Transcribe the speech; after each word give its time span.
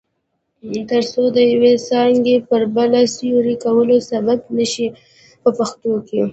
ترڅو 0.89 1.23
د 1.35 1.37
یوې 1.53 1.73
څانګې 1.87 2.35
پر 2.49 2.61
بله 2.75 3.01
د 3.05 3.11
سیوري 3.15 3.55
کولو 3.63 3.97
سبب 4.11 4.39
نشي 4.57 4.87
په 5.41 5.49
پښتو 5.57 5.91
کې. 6.07 6.21